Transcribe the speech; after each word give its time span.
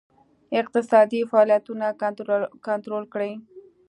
اقتصادي 0.59 1.21
فعالیتونه 1.31 1.87
کنټرول 2.67 3.03
کړي. 3.13 3.31